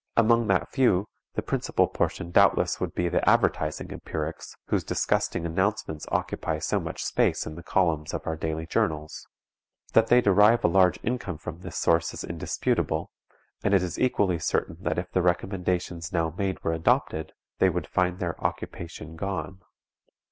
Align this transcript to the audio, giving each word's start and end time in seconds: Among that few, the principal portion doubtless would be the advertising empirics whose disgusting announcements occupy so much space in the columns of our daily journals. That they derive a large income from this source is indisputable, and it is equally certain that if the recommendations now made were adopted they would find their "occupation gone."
Among 0.17 0.47
that 0.47 0.71
few, 0.71 1.05
the 1.35 1.43
principal 1.43 1.85
portion 1.87 2.31
doubtless 2.31 2.79
would 2.79 2.95
be 2.95 3.07
the 3.07 3.23
advertising 3.29 3.91
empirics 3.91 4.55
whose 4.65 4.83
disgusting 4.83 5.45
announcements 5.45 6.07
occupy 6.11 6.57
so 6.57 6.79
much 6.79 7.05
space 7.05 7.45
in 7.45 7.53
the 7.53 7.61
columns 7.61 8.11
of 8.11 8.25
our 8.25 8.35
daily 8.35 8.65
journals. 8.65 9.27
That 9.93 10.07
they 10.07 10.19
derive 10.19 10.63
a 10.63 10.67
large 10.67 10.97
income 11.03 11.37
from 11.37 11.59
this 11.59 11.77
source 11.77 12.15
is 12.15 12.23
indisputable, 12.23 13.11
and 13.63 13.75
it 13.75 13.83
is 13.83 13.99
equally 13.99 14.39
certain 14.39 14.77
that 14.81 14.97
if 14.97 15.11
the 15.11 15.21
recommendations 15.21 16.11
now 16.11 16.33
made 16.35 16.63
were 16.63 16.73
adopted 16.73 17.33
they 17.59 17.69
would 17.69 17.85
find 17.85 18.17
their 18.17 18.43
"occupation 18.43 19.15
gone." 19.15 19.61